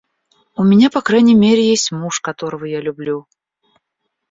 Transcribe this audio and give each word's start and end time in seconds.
У 0.55 0.63
меня 0.63 0.89
по 0.89 1.03
крайней 1.03 1.35
мере 1.35 1.63
есть 1.63 1.91
муж, 1.91 2.21
которого 2.21 2.65
я 2.65 2.81
люблю. 2.81 3.27